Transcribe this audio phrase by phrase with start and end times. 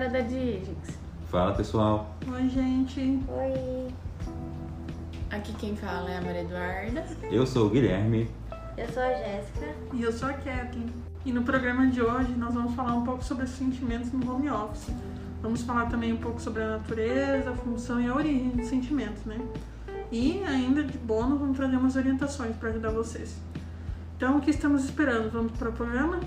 [0.00, 0.98] galera da Digix.
[1.26, 2.16] Fala pessoal.
[2.32, 3.20] Oi, gente.
[3.28, 3.88] Oi,
[5.30, 7.04] Aqui quem fala é a Maria Eduarda.
[7.30, 8.28] Eu sou o Guilherme.
[8.78, 9.74] eu sou a Jéssica.
[9.92, 10.90] E eu sou a Kathleen.
[11.24, 14.48] E no programa de hoje nós vamos falar um pouco sobre os sentimentos no home
[14.48, 14.90] office.
[15.42, 19.24] Vamos falar também um pouco sobre a natureza, a função e a origem dos sentimentos,
[19.26, 19.38] né?
[20.10, 23.36] E ainda de bônus vamos trazer umas orientações para ajudar vocês.
[24.16, 25.30] Então, o que estamos esperando?
[25.30, 26.20] Vamos para o programa?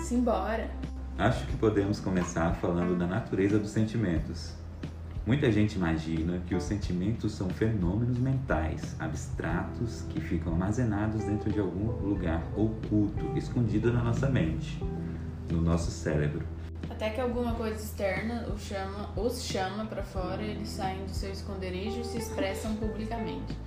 [0.00, 0.70] Simbora.
[1.18, 4.52] Acho que podemos começar falando da natureza dos sentimentos.
[5.26, 11.58] Muita gente imagina que os sentimentos são fenômenos mentais abstratos que ficam armazenados dentro de
[11.58, 14.80] algum lugar oculto, escondido na nossa mente,
[15.50, 16.46] no nosso cérebro.
[16.88, 21.32] Até que alguma coisa externa os chama, os chama para fora, eles saem do seu
[21.32, 23.58] esconderijo e se expressam publicamente.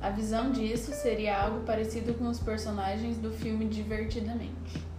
[0.00, 4.89] A visão disso seria algo parecido com os personagens do filme Divertidamente.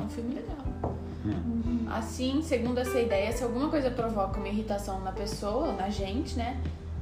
[0.00, 0.96] É um filme legal.
[1.24, 1.86] Hum.
[1.90, 6.60] Assim, segundo essa ideia, se alguma coisa provoca uma irritação na pessoa, na gente, né?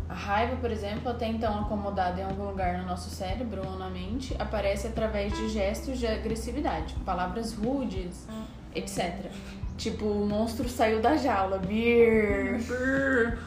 [0.09, 3.91] A raiva, por exemplo, até então acomodada em algum lugar no nosso cérebro ou na
[3.91, 8.27] mente, aparece através de gestos de agressividade, palavras rudes,
[8.75, 9.31] etc.
[9.77, 11.59] Tipo, o monstro saiu da jaula.
[11.59, 12.59] Bir.
[12.67, 13.39] Brrr.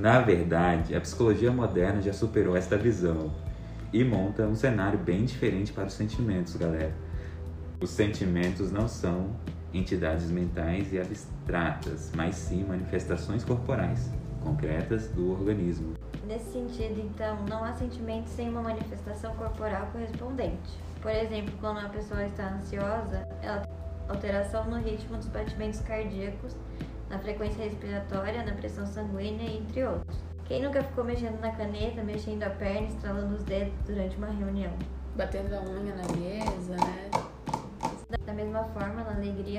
[0.00, 3.30] Na verdade, a psicologia moderna já superou esta visão
[3.92, 6.94] e monta um cenário bem diferente para os sentimentos, galera.
[7.82, 9.30] Os sentimentos não são
[9.74, 14.08] entidades mentais e abstratas, mas sim manifestações corporais,
[14.40, 15.94] concretas do organismo.
[16.24, 20.78] Nesse sentido, então, não há sentimento sem uma manifestação corporal correspondente.
[21.00, 23.72] Por exemplo, quando uma pessoa está ansiosa, ela tem
[24.08, 26.54] alteração no ritmo dos batimentos cardíacos,
[27.10, 30.16] na frequência respiratória, na pressão sanguínea, entre outros.
[30.44, 34.72] Quem nunca ficou mexendo na caneta, mexendo a perna, estralando os dedos durante uma reunião?
[35.16, 37.10] Batendo a unha na mesa, né?
[38.26, 39.02] Da mesma forma,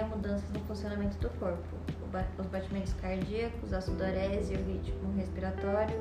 [0.08, 1.76] mudanças no funcionamento do corpo,
[2.40, 6.00] os batimentos cardíacos, a sudorese, o ritmo respiratório.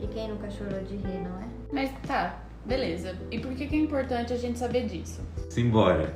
[0.00, 1.48] E quem nunca chorou de rir, não é?
[1.72, 3.16] Mas tá, beleza.
[3.30, 5.20] E por que, que é importante a gente saber disso?
[5.50, 6.14] Simbora!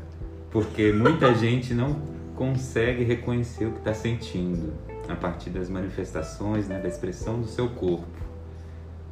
[0.50, 1.94] Porque muita gente não
[2.34, 4.74] consegue reconhecer o que está sentindo
[5.08, 8.25] a partir das manifestações, né, da expressão do seu corpo.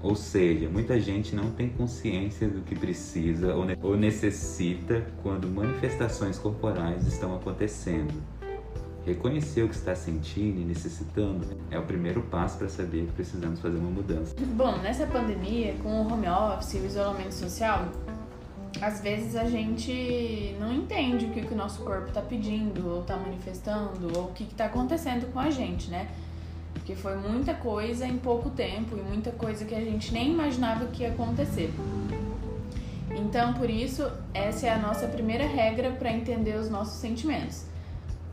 [0.05, 5.49] Ou seja, muita gente não tem consciência do que precisa ou, ne- ou necessita quando
[5.49, 8.13] manifestações corporais estão acontecendo.
[9.07, 13.61] Reconhecer o que está sentindo e necessitando é o primeiro passo para saber que precisamos
[13.61, 14.35] fazer uma mudança.
[14.55, 17.89] Bom, nessa pandemia, com o home office e o isolamento social,
[18.83, 23.03] às vezes a gente não entende o que, que o nosso corpo tá pedindo, ou
[23.03, 26.09] tá manifestando, ou o que, que tá acontecendo com a gente, né?
[26.85, 30.85] Porque foi muita coisa em pouco tempo e muita coisa que a gente nem imaginava
[30.89, 31.73] que ia acontecer.
[33.17, 37.65] Então, por isso, essa é a nossa primeira regra para entender os nossos sentimentos.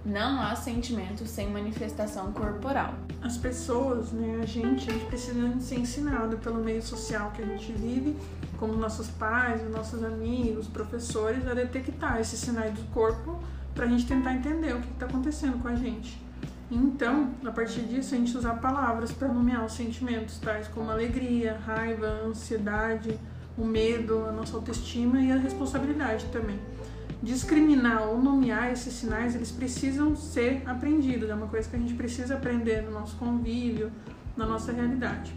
[0.04, 2.94] Não há sentimento sem manifestação corporal.
[3.22, 7.46] As pessoas, né, a gente, a gente precisa ser ensinado pelo meio social que a
[7.46, 8.18] gente vive,
[8.60, 13.40] como nossos pais, os nossos amigos, professores, a detectar esses sinais do corpo
[13.74, 16.21] para a gente tentar entender o que está acontecendo com a gente.
[16.72, 21.60] Então, a partir disso, a gente usar palavras para nomear os sentimentos, tais como alegria,
[21.66, 23.20] raiva, ansiedade,
[23.58, 26.58] o medo, a nossa autoestima e a responsabilidade também
[27.22, 31.30] discriminar ou nomear esses sinais, eles precisam ser aprendidos.
[31.30, 33.92] É uma coisa que a gente precisa aprender no nosso convívio,
[34.36, 35.34] na nossa realidade.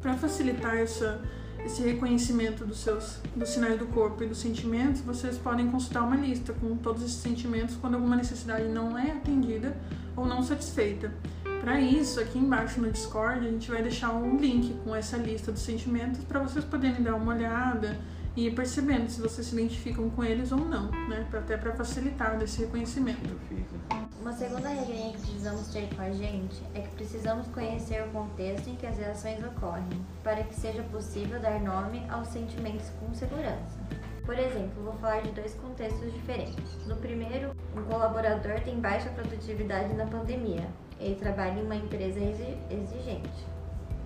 [0.00, 1.20] Para facilitar essa,
[1.66, 6.16] esse reconhecimento dos seus dos sinais do corpo e dos sentimentos, vocês podem consultar uma
[6.16, 9.76] lista com todos esses sentimentos quando alguma necessidade não é atendida
[10.14, 11.12] ou não satisfeita.
[11.60, 15.50] Para isso, aqui embaixo no Discord, a gente vai deixar um link com essa lista
[15.50, 17.98] dos sentimentos para vocês poderem dar uma olhada
[18.36, 21.26] e ir percebendo se vocês se identificam com eles ou não, né?
[21.32, 23.20] Até para facilitar desse reconhecimento.
[23.26, 24.06] Né?
[24.20, 28.68] Uma segunda regrinha que precisamos ter com a gente é que precisamos conhecer o contexto
[28.68, 29.88] em que as reações ocorrem,
[30.22, 33.78] para que seja possível dar nome aos sentimentos com segurança.
[34.24, 36.76] Por exemplo, vou falar de dois contextos diferentes.
[36.86, 40.66] No primeiro, um colaborador tem baixa produtividade na pandemia.
[40.98, 43.46] Ele trabalha em uma empresa exi- exigente.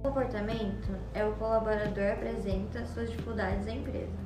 [0.01, 4.17] O comportamento é o colaborador apresenta suas dificuldades à empresa.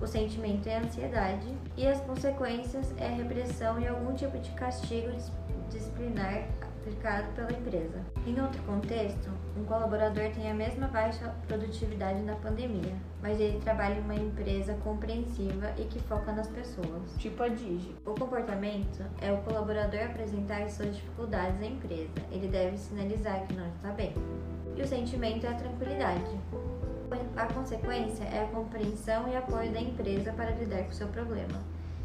[0.00, 1.46] O sentimento é a ansiedade
[1.76, 5.30] e as consequências é a repressão e algum tipo de castigo dis-
[5.70, 8.00] disciplinar aplicado pela empresa.
[8.26, 13.94] Em outro contexto, um colaborador tem a mesma baixa produtividade na pandemia, mas ele trabalha
[13.94, 17.16] em uma empresa compreensiva e que foca nas pessoas.
[17.18, 17.94] Tipo a Digi.
[18.04, 22.10] O comportamento é o colaborador apresentar suas dificuldades à empresa.
[22.32, 24.12] Ele deve sinalizar que não está bem.
[24.78, 26.30] E o sentimento é a tranquilidade.
[27.36, 31.60] A consequência é a compreensão e apoio da empresa para lidar com seu problema.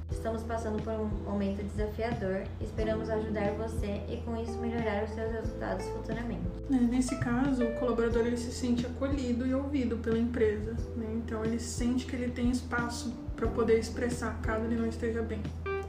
[0.09, 5.31] Estamos passando por um momento desafiador, esperamos ajudar você e com isso melhorar os seus
[5.31, 6.41] resultados futuramente.
[6.71, 11.13] É, nesse caso, o colaborador ele se sente acolhido e ouvido pela empresa, né?
[11.13, 15.43] então ele sente que ele tem espaço para poder expressar caso ele não esteja bem.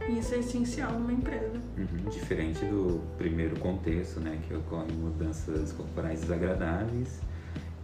[0.09, 1.59] E isso é essencial numa empresa.
[1.79, 7.21] Uhum, diferente do primeiro contexto, né, que ocorrem mudanças corporais desagradáveis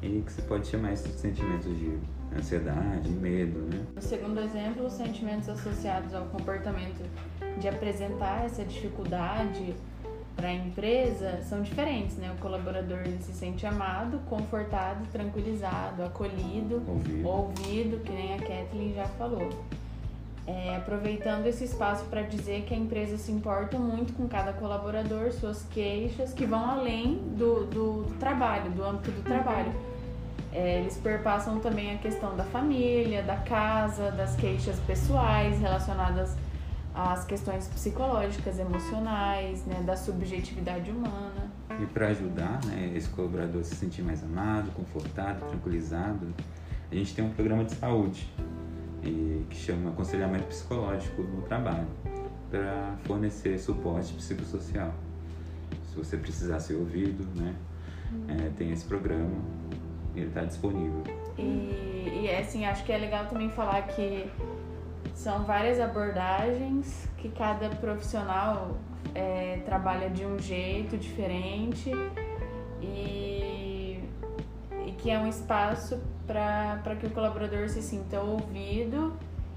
[0.02, 1.99] e que você pode chamar isso de sentimentos de
[2.37, 3.84] ansiedade, medo, né?
[3.96, 7.02] O segundo exemplo, os sentimentos associados ao comportamento
[7.58, 9.75] de apresentar essa dificuldade
[10.37, 12.32] para a empresa são diferentes, né?
[12.37, 17.28] O colaborador ele se sente amado, confortado, tranquilizado, acolhido, Ouvido.
[17.28, 19.50] ouvido, que nem a Kathleen já falou.
[20.46, 25.32] É, aproveitando esse espaço para dizer que a empresa se importa muito com cada colaborador,
[25.32, 29.72] suas queixas, que vão além do, do, trabalho, do âmbito do trabalho.
[30.52, 36.34] É, eles perpassam também a questão da família, da casa, das queixas pessoais relacionadas
[36.92, 41.50] às questões psicológicas, emocionais, né, da subjetividade humana.
[41.81, 46.34] E para ajudar né, esse colaborador a se sentir mais amado, confortado, tranquilizado,
[46.90, 48.28] a gente tem um programa de saúde
[49.00, 51.87] que chama Aconselhamento Psicológico no Trabalho,
[52.50, 54.93] para fornecer suporte psicossocial.
[55.91, 57.55] Se você precisar ser ouvido, né,
[58.29, 59.37] é, tem esse programa
[60.14, 61.02] e ele está disponível.
[61.38, 64.31] E, e assim, acho que é legal também falar que
[65.14, 68.76] são várias abordagens que cada profissional
[69.14, 71.91] é, trabalha de um jeito diferente
[72.81, 73.30] e
[75.00, 79.17] que é um espaço para que o colaborador se sinta ouvido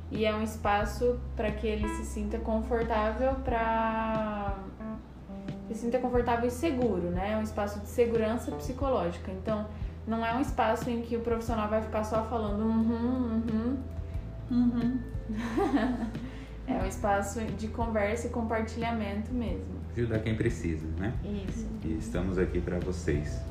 [0.09, 4.55] e é um espaço para que ele se sinta confortável para
[5.67, 7.31] se sinta confortável e seguro, né?
[7.31, 9.31] É um espaço de segurança psicológica.
[9.31, 9.65] Então,
[10.05, 13.77] não é um espaço em que o profissional vai ficar só falando uhum, uhum.
[14.51, 14.99] Uhum.
[16.65, 19.81] É um espaço de conversa e compartilhamento mesmo.
[19.97, 21.13] Ajudar quem precisa, né?
[21.45, 21.67] Isso.
[21.83, 23.41] E estamos aqui para vocês.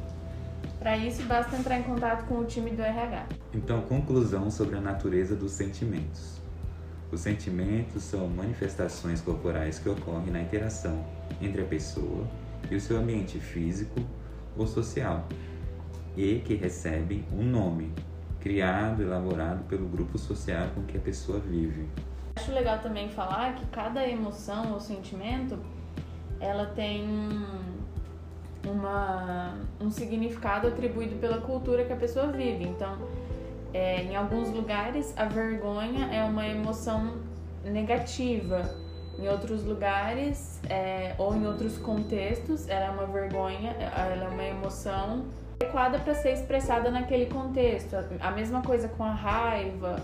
[0.82, 3.26] Para isso, basta entrar em contato com o time do RH.
[3.54, 6.40] Então, conclusão sobre a natureza dos sentimentos.
[7.12, 11.06] Os sentimentos são manifestações corporais que ocorrem na interação
[11.40, 12.26] entre a pessoa
[12.68, 13.94] e o seu ambiente físico
[14.56, 15.28] ou social
[16.16, 17.94] e que recebem um nome,
[18.40, 21.88] criado, elaborado pelo grupo social com que a pessoa vive.
[22.34, 25.60] Acho legal também falar que cada emoção ou sentimento
[26.40, 27.06] ela tem
[28.66, 32.64] uma, um significado atribuído pela cultura que a pessoa vive.
[32.64, 32.96] Então,
[33.72, 37.14] é, em alguns lugares, a vergonha é uma emoção
[37.64, 38.62] negativa.
[39.18, 44.44] Em outros lugares, é, ou em outros contextos, ela é uma vergonha, ela é uma
[44.44, 45.24] emoção
[45.60, 47.94] adequada para ser expressada naquele contexto.
[48.20, 49.96] A mesma coisa com a raiva,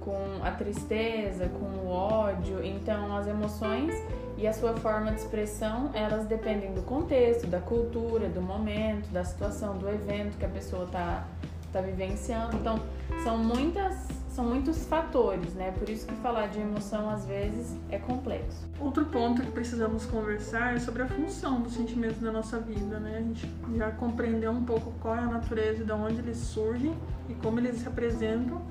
[0.00, 2.64] com a tristeza, com o ódio.
[2.64, 3.94] Então, as emoções
[4.38, 9.24] e a sua forma de expressão, elas dependem do contexto, da cultura, do momento, da
[9.24, 11.26] situação, do evento que a pessoa está
[11.72, 12.56] tá vivenciando.
[12.56, 12.80] Então,
[13.24, 14.06] são muitas
[14.38, 15.72] são muitos fatores, né?
[15.76, 18.68] Por isso que falar de emoção às vezes é complexo.
[18.78, 23.16] Outro ponto que precisamos conversar é sobre a função dos sentimentos na nossa vida, né?
[23.16, 26.96] A gente já compreendeu um pouco qual é a natureza de onde eles surgem
[27.28, 28.62] e como eles se representam.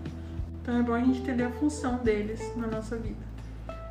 [0.61, 3.36] Então é bom a gente entender a função deles na nossa vida.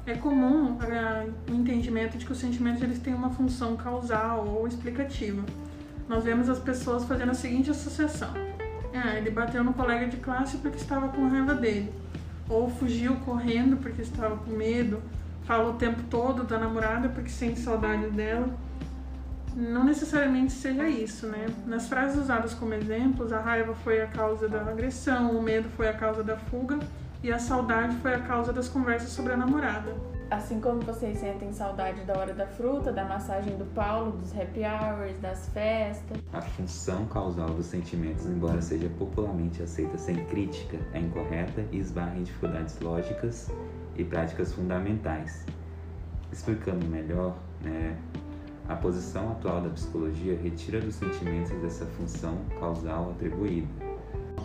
[0.06, 4.68] É comum uh, o entendimento de que os sentimentos eles têm uma função causal ou
[4.68, 5.42] explicativa.
[6.08, 8.30] Nós vemos as pessoas fazendo a seguinte associação:
[8.94, 11.92] ah, ele bateu no colega de classe porque estava com raiva dele,
[12.48, 15.02] ou fugiu correndo porque estava com medo,
[15.42, 18.48] fala o tempo todo da namorada porque sente saudade dela.
[19.56, 21.46] Não necessariamente seja isso, né?
[21.66, 25.88] Nas frases usadas como exemplos, a raiva foi a causa da agressão, o medo foi
[25.88, 26.78] a causa da fuga
[27.26, 29.96] e a saudade foi a causa das conversas sobre a namorada.
[30.30, 34.60] Assim como vocês sentem saudade da hora da fruta, da massagem do Paulo, dos happy
[34.60, 36.18] hours, das festas.
[36.32, 42.16] A função causal dos sentimentos, embora seja popularmente aceita sem crítica, é incorreta e esbarra
[42.16, 43.50] em dificuldades lógicas
[43.96, 45.44] e práticas fundamentais.
[46.30, 47.96] Explicando melhor, né,
[48.68, 53.85] a posição atual da psicologia retira dos sentimentos dessa função causal atribuída.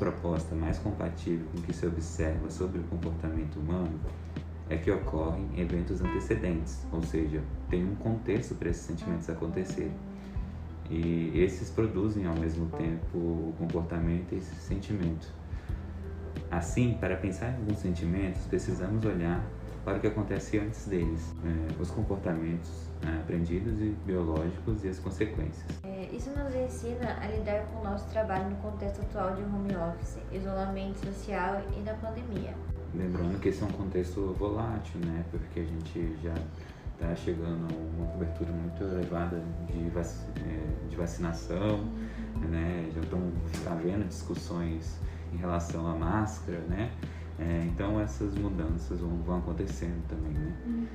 [0.02, 4.00] Proposta mais compatível com o que se observa sobre o comportamento humano
[4.68, 7.40] é que ocorrem eventos antecedentes, ou seja,
[7.70, 9.94] tem um contexto para esses sentimentos acontecerem.
[10.90, 15.32] E esses produzem ao mesmo tempo o comportamento e esse sentimento.
[16.50, 19.46] Assim, para pensar em alguns sentimentos, precisamos olhar
[19.84, 22.70] para o que acontece antes deles, é, os comportamentos
[23.04, 25.66] é, aprendidos e biológicos e as consequências.
[25.84, 29.76] É, isso nos ensina a lidar com o nosso trabalho no contexto atual de home
[29.76, 32.54] office, isolamento social e da pandemia.
[32.94, 35.24] lembrando que esse é um contexto volátil, né?
[35.32, 36.34] Porque a gente já
[36.94, 40.08] está chegando a uma cobertura muito elevada de, vac
[40.46, 41.80] é, de vacinação,
[42.50, 42.90] né?
[42.94, 43.20] Já estão
[43.66, 45.00] havendo discussões
[45.34, 46.92] em relação à máscara, né?
[47.42, 50.54] É, então essas mudanças vão, vão acontecendo também, né?
[50.66, 50.88] Uhum.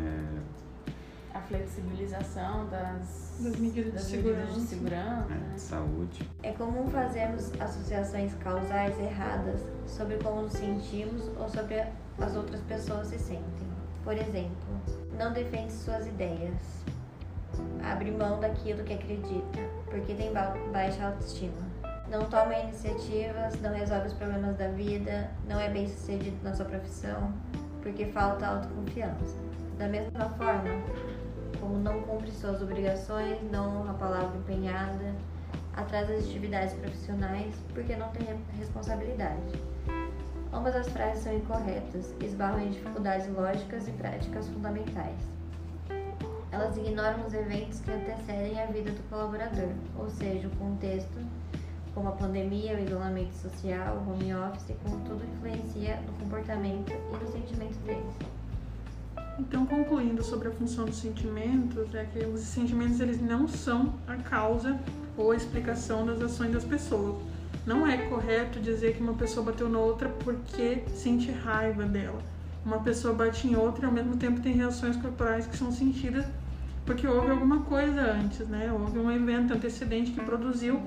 [0.00, 4.66] É, A flexibilização das, Das medidas das de medidas de segurança.
[4.68, 5.26] segurança.
[5.30, 5.52] é, né?
[5.54, 6.30] de saúde.
[6.42, 11.84] É comum fazermos associações causais erradas sobre como nos sentimos ou sobre
[12.18, 13.72] as outras pessoas se sentem.
[14.04, 14.80] Por exemplo,
[15.18, 16.54] não defende suas ideias.
[17.84, 19.58] Abre mão daquilo que acredita,
[19.90, 21.70] porque tem ba- baixa autoestima.
[22.12, 26.66] Não toma iniciativas, não resolve os problemas da vida, não é bem sucedido na sua
[26.66, 27.32] profissão,
[27.82, 29.34] porque falta autoconfiança.
[29.78, 30.68] Da mesma forma,
[31.58, 35.14] como não cumpre suas obrigações, não honra a palavra empenhada,
[35.72, 39.40] atrasa as atividades profissionais porque não tem re- responsabilidade.
[40.52, 45.16] Ambas as frases são incorretas, esbarram em dificuldades lógicas e práticas fundamentais.
[46.50, 51.18] Elas ignoram os eventos que antecedem a vida do colaborador, ou seja, o contexto,
[51.94, 57.24] como a pandemia, o isolamento social, o home office, como tudo influencia no comportamento e
[57.24, 58.14] no sentimento deles.
[59.38, 64.16] Então, concluindo sobre a função dos sentimentos, é que os sentimentos eles não são a
[64.16, 64.78] causa
[65.16, 67.16] ou a explicação das ações das pessoas.
[67.66, 72.20] Não é correto dizer que uma pessoa bateu na outra porque sente raiva dela.
[72.64, 76.26] Uma pessoa bate em outra e ao mesmo tempo tem reações corporais que são sentidas
[76.84, 78.72] porque houve alguma coisa antes, né?
[78.72, 80.82] Houve um evento antecedente que produziu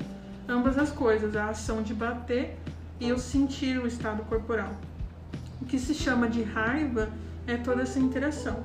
[0.48, 2.58] ambas as coisas, a ação de bater
[3.00, 4.72] e o sentir o estado corporal.
[5.62, 7.10] O que se chama de raiva
[7.48, 8.64] é toda essa interação.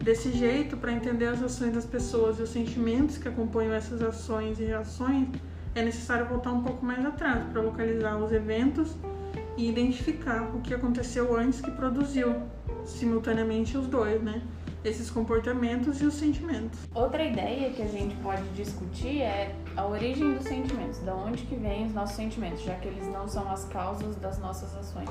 [0.00, 4.58] Desse jeito, para entender as ações das pessoas e os sentimentos que acompanham essas ações
[4.58, 5.28] e reações,
[5.74, 8.96] é necessário voltar um pouco mais atrás para localizar os eventos
[9.56, 12.34] e identificar o que aconteceu antes que produziu
[12.84, 14.42] simultaneamente os dois, né?
[14.84, 16.76] Esses comportamentos e os sentimentos.
[16.92, 21.54] Outra ideia que a gente pode discutir é a origem dos sentimentos, da onde que
[21.54, 25.08] vêm os nossos sentimentos, já que eles não são as causas das nossas ações.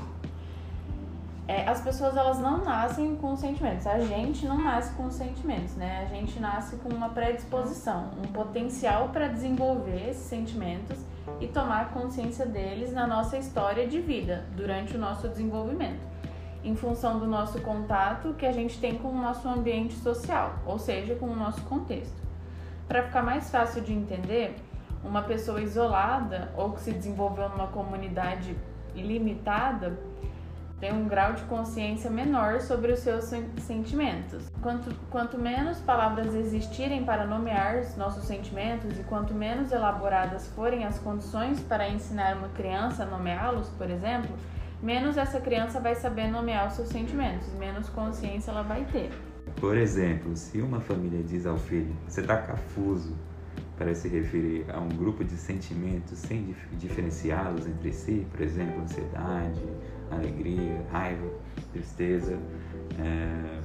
[1.48, 6.06] É, as pessoas elas não nascem com sentimentos, a gente não nasce com sentimentos, né?
[6.06, 10.98] A gente nasce com uma predisposição, um potencial para desenvolver esses sentimentos
[11.40, 16.11] e tomar consciência deles na nossa história de vida, durante o nosso desenvolvimento
[16.64, 20.78] em função do nosso contato que a gente tem com o nosso ambiente social, ou
[20.78, 22.20] seja, com o nosso contexto.
[22.86, 24.54] Para ficar mais fácil de entender,
[25.02, 28.56] uma pessoa isolada ou que se desenvolveu numa comunidade
[28.94, 29.98] limitada
[30.78, 34.50] tem um grau de consciência menor sobre os seus sen- sentimentos.
[34.60, 40.84] Quanto, quanto menos palavras existirem para nomear os nossos sentimentos e quanto menos elaboradas forem
[40.84, 44.34] as condições para ensinar uma criança a nomeá-los, por exemplo,
[44.82, 49.10] menos essa criança vai saber nomear os seus sentimentos, menos consciência ela vai ter.
[49.60, 53.16] Por exemplo, se uma família diz ao filho, você tá cafuso,
[53.76, 58.80] para se referir a um grupo de sentimentos sem dif- diferenciá-los entre si, por exemplo,
[58.82, 59.60] ansiedade,
[60.10, 61.26] alegria, raiva,
[61.72, 62.38] tristeza,
[62.98, 63.60] é,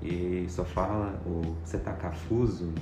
[0.00, 2.72] e só fala o você tá cafuso,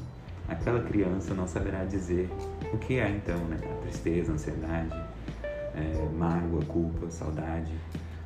[0.49, 2.31] aquela criança não saberá dizer
[2.73, 3.59] o que é então, né?
[3.65, 4.95] A tristeza, a ansiedade,
[5.77, 7.73] é, mágoa, culpa, saudade,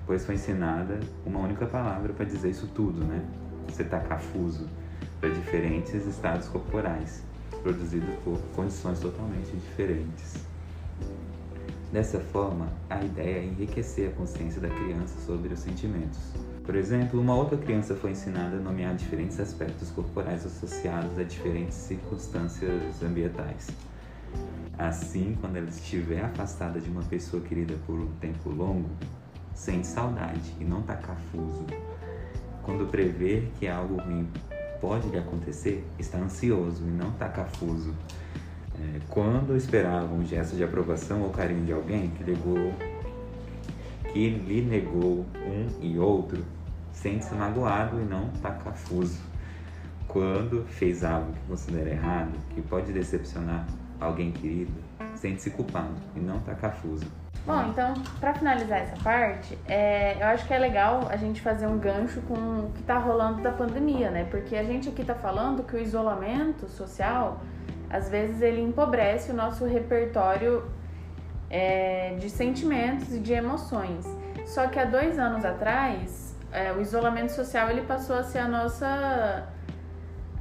[0.06, 3.22] pois foi ensinada uma única palavra para dizer isso tudo, né?
[3.68, 4.66] Você tá cafuso
[5.20, 7.22] para diferentes estados corporais,
[7.62, 10.36] produzidos por condições totalmente diferentes.
[11.92, 16.32] Dessa forma, a ideia é enriquecer a consciência da criança sobre os sentimentos.
[16.64, 21.76] Por exemplo, uma outra criança foi ensinada a nomear diferentes aspectos corporais associados a diferentes
[21.76, 23.68] circunstâncias ambientais.
[24.80, 28.88] Assim, quando ela estiver afastada de uma pessoa querida por um tempo longo,
[29.52, 31.66] sente saudade e não tá cafuso.
[32.62, 34.26] Quando prever que algo ruim
[34.80, 37.94] pode lhe acontecer, está ansioso e não tá cafuso.
[38.74, 42.72] É, quando esperava um gesto de aprovação ou carinho de alguém que negou,
[44.10, 46.42] que lhe negou um e outro,
[46.90, 49.20] sente-se magoado e não tá cafuso.
[50.08, 53.66] Quando fez algo que considera errado, que pode decepcionar
[54.00, 54.72] alguém querido,
[55.14, 57.06] sente-se culpado e não tá cafuso.
[57.46, 61.66] Bom, então, para finalizar essa parte, é, eu acho que é legal a gente fazer
[61.66, 64.24] um gancho com o que tá rolando da pandemia, né?
[64.30, 67.40] Porque a gente aqui tá falando que o isolamento social,
[67.88, 70.64] às vezes, ele empobrece o nosso repertório
[71.48, 74.06] é, de sentimentos e de emoções.
[74.46, 78.48] Só que há dois anos atrás, é, o isolamento social ele passou a ser a
[78.48, 79.48] nossa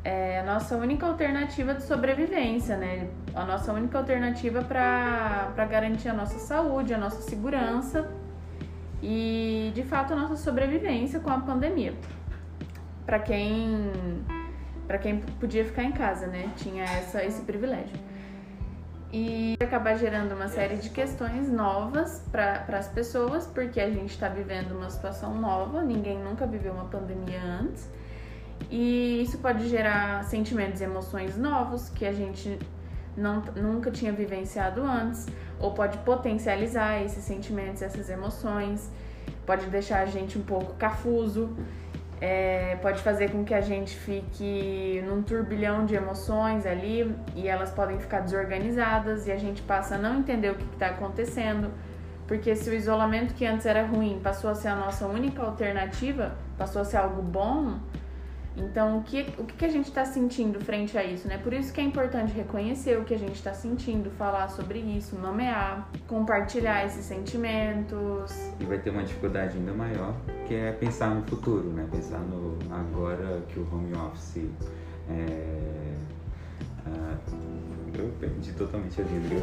[0.03, 3.09] é a nossa única alternativa de sobrevivência, né?
[3.35, 8.09] A nossa única alternativa para garantir a nossa saúde, a nossa segurança.
[9.01, 11.93] e de fato a nossa sobrevivência com a pandemia.
[13.05, 13.91] Para quem
[14.87, 16.51] para quem podia ficar em casa, né?
[16.57, 17.97] Tinha essa esse privilégio.
[19.11, 24.29] E acabar gerando uma série de questões novas para as pessoas, porque a gente está
[24.29, 27.89] vivendo uma situação nova, ninguém nunca viveu uma pandemia antes.
[28.69, 32.57] E isso pode gerar sentimentos e emoções novos que a gente
[33.15, 35.27] não, nunca tinha vivenciado antes,
[35.59, 38.89] ou pode potencializar esses sentimentos, essas emoções,
[39.45, 41.55] pode deixar a gente um pouco cafuso,
[42.21, 47.71] é, pode fazer com que a gente fique num turbilhão de emoções ali e elas
[47.71, 51.71] podem ficar desorganizadas e a gente passa a não entender o que está acontecendo.
[52.27, 56.35] Porque se o isolamento que antes era ruim passou a ser a nossa única alternativa,
[56.57, 57.79] passou a ser algo bom,
[58.63, 61.37] então, o que, o que a gente está sentindo frente a isso, né?
[61.37, 65.15] Por isso que é importante reconhecer o que a gente está sentindo, falar sobre isso,
[65.17, 68.31] nomear, compartilhar esses sentimentos.
[68.59, 70.15] E vai ter uma dificuldade ainda maior,
[70.47, 71.87] que é pensar no futuro, né?
[71.91, 74.45] Pensar no agora que o home office
[75.09, 75.95] é,
[77.99, 79.35] eu perdi totalmente a vida.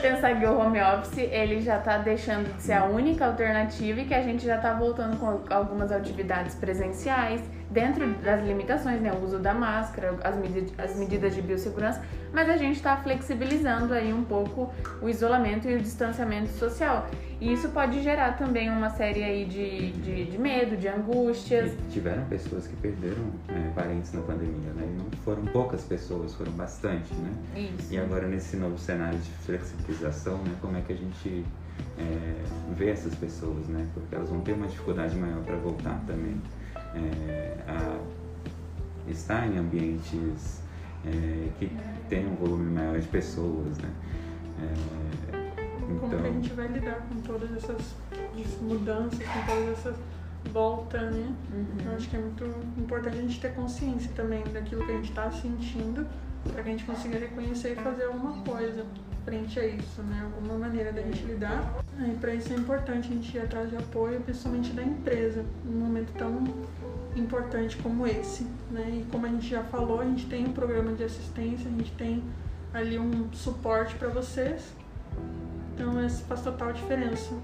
[0.00, 4.04] Pensar que o home office ele já está deixando de ser a única alternativa e
[4.04, 7.40] que a gente já está voltando com algumas atividades presenciais
[7.74, 9.12] dentro das limitações, né?
[9.12, 12.00] O uso da máscara, as, med as medidas de biossegurança,
[12.32, 17.08] mas a gente está flexibilizando aí um pouco o isolamento e o distanciamento social.
[17.40, 21.72] E isso pode gerar também uma série aí de, de, de medo, de angústias.
[21.72, 24.86] E tiveram pessoas que perderam é, parentes na pandemia, né?
[24.86, 27.32] E não foram poucas pessoas, foram bastante, né?
[27.56, 27.92] Isso.
[27.92, 30.54] E agora nesse novo cenário de flexibilização, né?
[30.60, 31.44] Como é que a gente
[31.98, 32.34] é,
[32.76, 33.84] vê essas pessoas, né?
[33.92, 36.40] Porque elas vão ter uma dificuldade maior para voltar também
[36.94, 37.98] é, a
[39.10, 40.60] estar em ambientes
[41.04, 41.70] é, que
[42.08, 43.90] tem um volume maior de pessoas, né?
[44.60, 45.14] É,
[45.78, 45.98] então...
[45.98, 47.94] Como que a então gente vai lidar com todas essas
[48.62, 49.96] mudanças, com todas essas
[50.52, 51.34] voltas, né?
[51.52, 51.90] Uhum.
[51.90, 52.44] Eu acho que é muito
[52.78, 56.06] importante a gente ter consciência também daquilo que a gente está sentindo
[56.52, 58.84] para que a gente consiga reconhecer e fazer alguma coisa
[59.24, 60.30] frente a isso, né?
[60.34, 61.82] Alguma maneira da gente lidar.
[61.98, 65.78] E para isso é importante a gente ir atrás de apoio, principalmente da empresa, num
[65.78, 66.44] momento tão
[67.16, 69.00] importante como esse, né?
[69.00, 71.92] E como a gente já falou, a gente tem um programa de assistência, a gente
[71.92, 72.22] tem
[72.72, 74.74] ali um suporte para vocês.
[75.74, 77.34] Então isso faz total diferença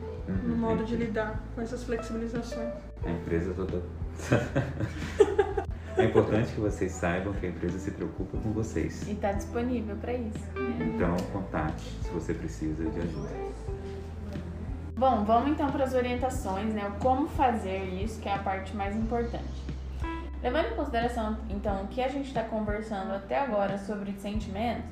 [0.45, 0.59] no uhum.
[0.61, 2.73] modo de lidar com essas flexibilizações.
[3.05, 3.83] A empresa toda
[5.97, 9.07] É importante que vocês saibam que a empresa se preocupa com vocês.
[9.07, 10.39] E está disponível para isso.
[10.81, 13.29] Então, contate se você precisa de ajuda.
[15.01, 16.93] Bom, vamos então para as orientações, né?
[17.01, 19.65] Como fazer isso, que é a parte mais importante.
[20.43, 24.83] Levando em consideração, então, o que a gente está conversando até agora sobre sentimento,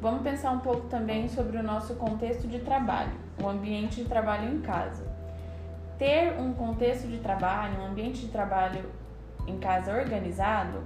[0.00, 4.52] vamos pensar um pouco também sobre o nosso contexto de trabalho, o ambiente de trabalho
[4.52, 5.06] em casa.
[6.00, 8.90] Ter um contexto de trabalho, um ambiente de trabalho
[9.46, 10.82] em casa organizado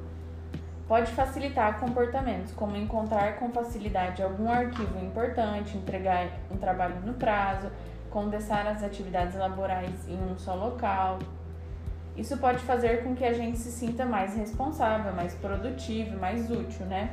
[0.86, 7.70] pode facilitar comportamentos, como encontrar com facilidade algum arquivo importante, entregar um trabalho no prazo,
[8.12, 11.18] condensar as atividades laborais em um só local.
[12.16, 16.84] Isso pode fazer com que a gente se sinta mais responsável, mais produtivo, mais útil,
[16.86, 17.10] né?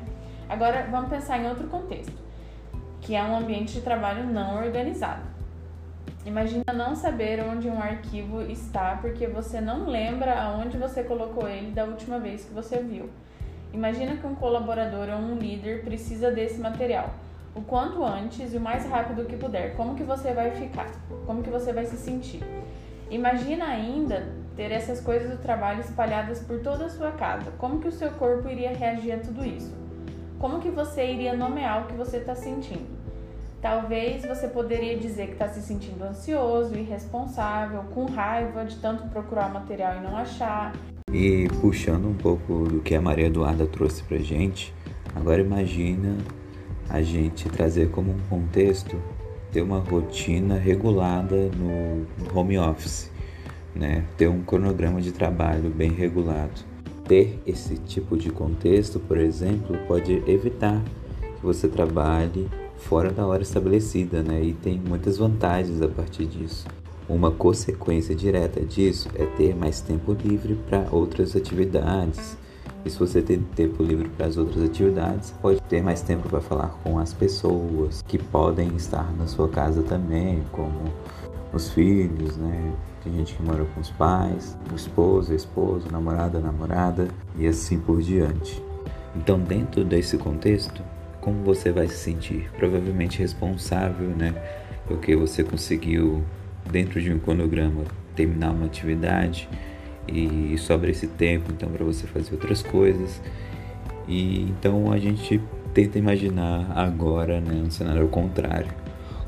[0.49, 2.17] Agora vamos pensar em outro contexto,
[2.99, 5.21] que é um ambiente de trabalho não organizado.
[6.25, 11.71] Imagina não saber onde um arquivo está porque você não lembra aonde você colocou ele
[11.71, 13.09] da última vez que você viu.
[13.71, 17.13] Imagina que um colaborador ou um líder precisa desse material.
[17.55, 19.75] O quanto antes e o mais rápido que puder.
[19.75, 20.89] Como que você vai ficar?
[21.25, 22.43] Como que você vai se sentir?
[23.09, 27.51] Imagina ainda ter essas coisas do trabalho espalhadas por toda a sua casa.
[27.57, 29.73] Como que o seu corpo iria reagir a tudo isso?
[30.37, 32.99] Como que você iria nomear o que você está sentindo?
[33.61, 39.51] Talvez você poderia dizer que está se sentindo ansioso, irresponsável, com raiva de tanto procurar
[39.51, 40.73] material e não achar.
[41.11, 44.73] E puxando um pouco do que a Maria Eduarda trouxe pra gente,
[45.13, 46.15] agora imagina
[46.89, 48.97] a gente trazer como um contexto
[49.51, 52.05] ter uma rotina regulada no
[52.37, 53.09] home office,
[53.75, 54.05] né?
[54.17, 56.61] Ter um cronograma de trabalho bem regulado.
[57.07, 60.83] Ter esse tipo de contexto, por exemplo, pode evitar
[61.21, 62.47] que você trabalhe
[62.77, 64.43] fora da hora estabelecida, né?
[64.43, 66.67] E tem muitas vantagens a partir disso.
[67.07, 72.37] Uma consequência direta disso é ter mais tempo livre para outras atividades.
[72.85, 76.39] E se você tem tempo livre para as outras atividades, pode ter mais tempo para
[76.39, 80.85] falar com as pessoas que podem estar na sua casa também, como
[81.51, 82.73] os filhos, né?
[83.03, 87.79] Tem gente que mora com os pais, o esposo, a esposa, namorada, namorada e assim
[87.79, 88.61] por diante.
[89.15, 90.81] Então, dentro desse contexto,
[91.19, 92.49] como você vai se sentir?
[92.57, 94.33] Provavelmente responsável, né?
[94.89, 96.23] porque você conseguiu,
[96.71, 97.83] dentro de um cronograma,
[98.15, 99.47] terminar uma atividade
[100.13, 103.21] e sobra esse tempo então para você fazer outras coisas.
[104.07, 105.41] E então a gente
[105.73, 108.71] tenta imaginar agora, né, um cenário ao contrário,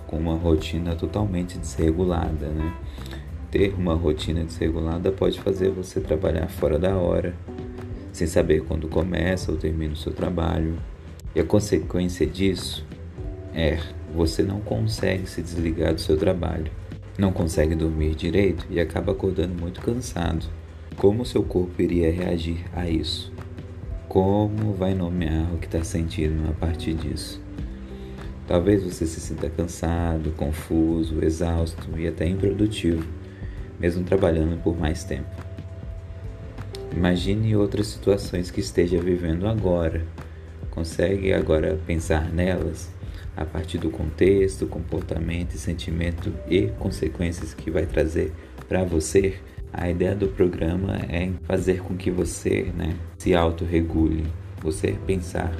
[0.08, 2.74] com uma rotina totalmente desregulada, né?
[3.52, 7.36] Ter uma rotina desregulada pode fazer você trabalhar fora da hora,
[8.12, 10.78] sem saber quando começa ou termina o seu trabalho.
[11.36, 12.86] E a consequência disso
[13.54, 13.78] é
[14.13, 16.72] você não consegue se desligar do seu trabalho,
[17.17, 20.46] não consegue dormir direito e acaba acordando muito cansado.
[21.01, 23.33] Como seu corpo iria reagir a isso?
[24.07, 27.41] Como vai nomear o que está sentindo a partir disso?
[28.47, 33.03] Talvez você se sinta cansado, confuso, exausto e até improdutivo,
[33.79, 35.25] mesmo trabalhando por mais tempo.
[36.95, 40.05] Imagine outras situações que esteja vivendo agora.
[40.69, 42.91] Consegue agora pensar nelas
[43.35, 48.31] a partir do contexto, comportamento, sentimento e consequências que vai trazer
[48.69, 49.39] para você?
[49.73, 54.25] A ideia do programa é fazer com que você né, se autorregule,
[54.62, 55.51] você pensar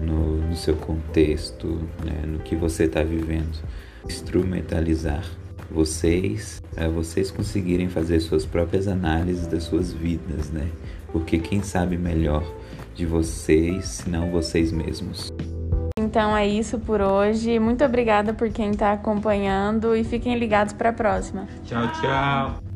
[0.00, 1.66] no, no seu contexto,
[2.04, 3.62] né, no que você está vivendo,
[4.04, 5.24] instrumentalizar
[5.70, 10.68] vocês, para vocês conseguirem fazer suas próprias análises das suas vidas, né?
[11.10, 12.44] Porque quem sabe melhor
[12.94, 15.32] de vocês, senão vocês mesmos.
[15.98, 17.58] Então é isso por hoje.
[17.58, 21.46] Muito obrigada por quem está acompanhando e fiquem ligados para a próxima.
[21.64, 22.71] Tchau, tchau.